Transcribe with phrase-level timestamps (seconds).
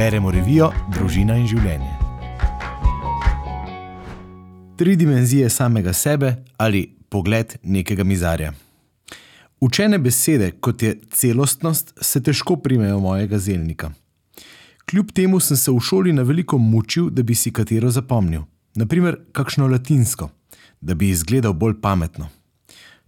[0.00, 1.90] Beremo revijo Družina in življenje.
[4.80, 8.54] Tri dimenzije samega sebe ali pogled nekega mizarja.
[9.60, 13.92] Učene besede, kot je celostnost, se težko primejo mojega zelnika.
[14.88, 18.48] Kljub temu sem se v šoli na veliko mučil, da bi si katero zapomnil,
[18.80, 20.30] naprimer kakšno latinsko,
[20.80, 22.32] da bi izgledal bolj pametno.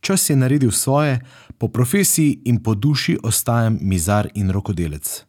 [0.00, 1.18] Čas je naredil svoje,
[1.58, 5.24] po profesiji in po duši ostajam mizar in rokodelec.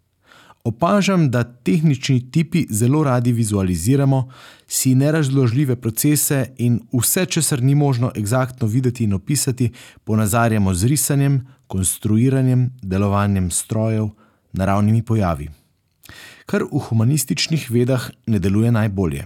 [0.68, 4.32] Opažam, da tehnični tipi zelo radi vizualiziramo
[4.68, 9.72] si nerazložljive procese in vse, česar ni možno eksaktno videti in opisati,
[10.04, 14.10] ponazarjamo z risanjem, konstruiranjem, delovanjem strojev,
[14.54, 15.48] naravnimi pojavi.
[16.46, 19.24] Kar v humanističnih vedah ne deluje najbolje.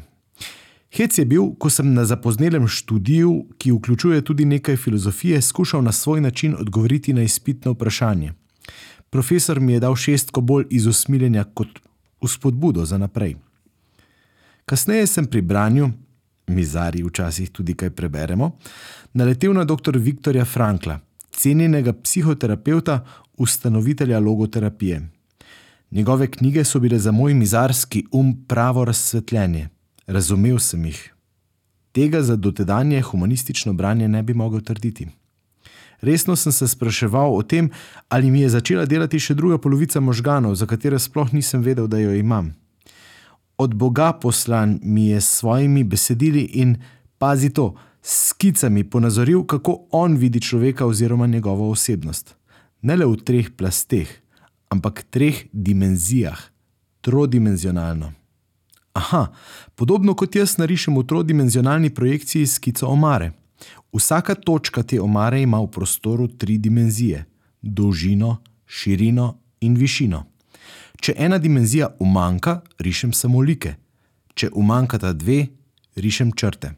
[0.93, 5.91] Hec je bil, ko sem na zapoznelem študiju, ki vključuje tudi nekaj filozofije, skušal na
[5.91, 8.33] svoj način odgovoriti na izpitno vprašanje.
[9.11, 11.79] Profesor mi je dal šestko bolj iz usmiljenja kot
[12.23, 13.35] vzpodbudo za naprej.
[14.65, 15.91] Kasneje sem pri branju,
[16.47, 18.51] mizari včasih tudi kaj preberemo,
[19.13, 19.97] naletel na dr.
[19.97, 20.99] Viktorja Frankla,
[21.31, 23.05] cenjenega psihoterapeuta,
[23.37, 25.01] ustanovitelja logoterapije.
[25.91, 29.69] Njegove knjige so bile za moj mizarski um pravo razsvetljenje.
[30.07, 31.13] Razumel sem jih.
[31.91, 35.07] Tega za dotedanje humanistično branje ne bi mogel trditi.
[36.01, 37.69] Resno sem se spraševal o tem,
[38.09, 42.01] ali mi je začela delati še druga polovica možganov, za katero sploh nisem vedel, da
[42.01, 42.53] jo imam.
[43.57, 46.75] Od Boga poslan mi je s svojimi besedili in,
[47.17, 52.35] pazi to, skicami ponazoril, kako on vidi človeka oziroma njegovo osebnost.
[52.81, 54.09] Ne le v treh plasteh,
[54.69, 56.41] ampak treh dimenzijah,
[57.01, 58.13] trodimenzionalno.
[58.93, 59.27] Aha,
[59.75, 63.31] podobno kot jaz narišem v trodimenzionalni projekciji skico omare.
[63.93, 67.25] Vsaka točka te omare ima v prostoru tri dimenzije:
[67.61, 70.23] dolžino, širino in višino.
[71.01, 73.75] Če ena dimenzija umanka, rišem samo like,
[74.33, 75.47] če umankata dve,
[75.95, 76.75] rišem črte.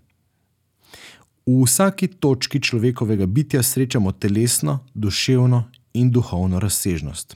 [1.46, 7.36] V vsaki točki človekovega bitja srečamo telesno, duševno in duhovno razsežnost.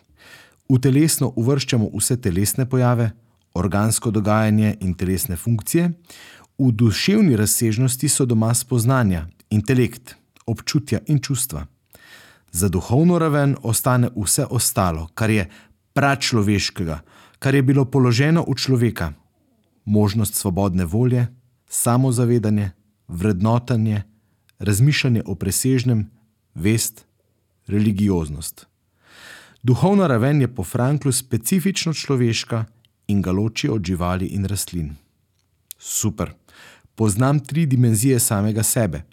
[0.70, 3.12] V telesno uvrščamo vse telesne pojave,
[3.54, 5.92] organsko dogajanje in telesne funkcije,
[6.58, 10.16] v duševni razsežnosti so doma spoznanja, intelekt,
[10.46, 11.66] občutja in čustva.
[12.52, 15.50] Za duhovno raven ostane vse ostalo, kar je
[15.94, 17.00] pračloveškega,
[17.40, 19.14] kar je bilo položeno v človeka:
[19.86, 21.28] možnost svobodne volje,
[21.70, 22.72] samozavedanje,
[23.08, 24.04] vrednotanje,
[24.60, 26.10] razmišljanje o presežnem,
[26.56, 27.06] vest,
[27.68, 28.68] religioznost.
[29.64, 32.66] Duhovna raven je po Franklu specifično človeška
[33.08, 34.96] in ga loči od živali in rastlin.
[35.78, 36.32] Super,
[36.96, 39.04] poznam tri dimenzije samega sebe.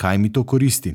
[0.00, 0.94] Kaj mi to koristi?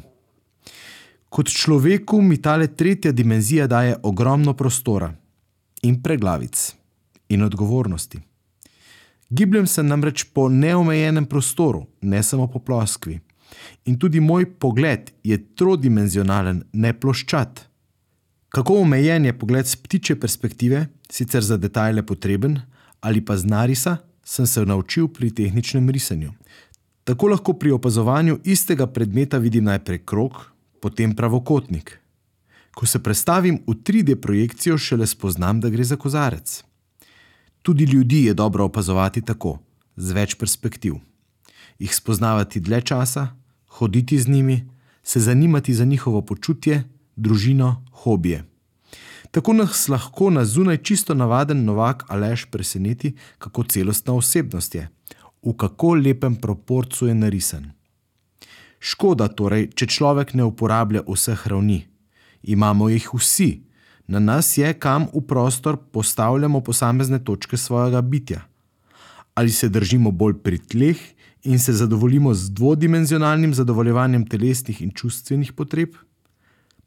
[1.29, 5.11] Kot človeku mi tale tretja dimenzija daje ogromno prostora
[5.81, 6.73] in preglavic
[7.29, 8.19] in odgovornosti.
[9.29, 13.19] Gibljem se namreč po neomejenem prostoru, ne samo po ploskvi.
[13.85, 17.61] In tudi moj pogled je trodimenzionalen, ne ploščat.
[18.49, 22.57] Kako omejen je pogled z ptiče perspektive, sicer za detajle potreben,
[23.01, 26.31] ali pa z narisa, sem se naučil pri tehničnem risanju.
[27.05, 30.39] Tako lahko pri opazovanju istega predmeta vidim najprej krog,
[30.81, 31.99] potem pravokotnik.
[32.73, 36.63] Ko se prestavim v 3D projekcijo, šele spoznam, da gre za kozarec.
[37.61, 39.59] Tudi ljudi je dobro opazovati tako,
[39.95, 40.95] z več perspektiv.
[41.79, 43.27] Jih spoznavati dlje časa,
[43.67, 44.57] hoditi z njimi,
[45.03, 46.83] se zanimati za njihovo počutje,
[47.15, 48.43] družino, hobije.
[49.31, 54.89] Tako nas lahko na zunaj čisto navaden novak Aleš preseneti, kako celostna osebnost je,
[55.45, 57.71] v kako lepem proporcu je narisan.
[58.79, 61.85] Škoda torej, če človek ne uporablja vseh ravni.
[62.43, 63.65] Imamo jih vsi,
[64.07, 68.45] na nas je, kam v prostor postavljamo posamezne točke svojega bitja.
[69.35, 70.97] Ali se držimo bolj pri tleh
[71.43, 75.97] in se zadovoljimo z dvodimenzionalnim zadovoljevanjem telesnih in čustvenih potreb?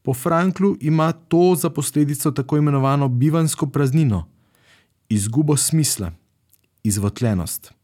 [0.03, 4.29] Po Franklu ima to za posledico tako imenovano bivansko praznino,
[5.09, 6.13] izgubo smisla,
[6.83, 7.78] izvotljenost.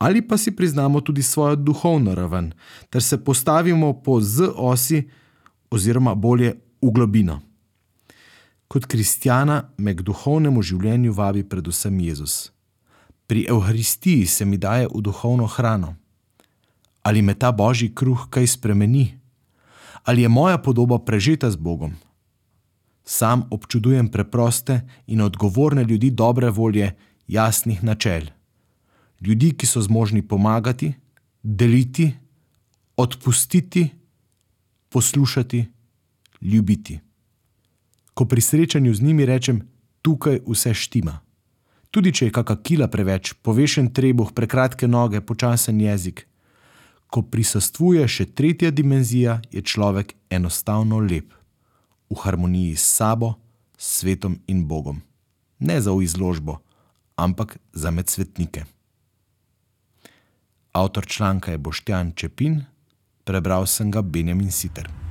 [0.00, 2.52] Ali pa si priznamo tudi svojo duhovno raven,
[2.90, 5.04] ter se postavimo po z-osi,
[5.70, 7.40] oziroma bolje v globino.
[8.68, 12.50] Kot kristjana me k duhovnemu življenju vabi predvsem Jezus.
[13.26, 15.94] Pri Evharistiji se mi daje v duhovno hrano.
[17.02, 19.20] Ali me ta božji kruh kaj spremeni?
[20.04, 21.94] ali je moja podoba prežeta z Bogom.
[23.04, 26.94] Sam občudujem preproste in odgovorne ljudi dobre volje,
[27.28, 28.22] jasnih načel.
[29.20, 30.92] Ljudi, ki so zmožni pomagati,
[31.42, 32.12] deliti,
[32.96, 33.88] odpustiti,
[34.88, 35.66] poslušati,
[36.40, 37.00] ljubiti.
[38.14, 39.60] Ko pri srečanju z njimi rečem,
[40.02, 41.20] tukaj vse štima.
[41.90, 46.26] Tudi če je kakšna kila preveč, povešen trebuh, prekratke noge, počasen jezik.
[47.10, 51.34] Ko prisostvuje še tretja dimenzija, je človek enostavno lep,
[52.10, 53.34] v harmoniji s sabo,
[53.76, 55.02] svetom in Bogom.
[55.58, 56.60] Ne za v izložbo,
[57.18, 58.64] ampak za medsvetnike.
[60.72, 62.64] Avtor članka je Boštjan Čepin,
[63.24, 65.09] prebral sem ga Benjamin Siter.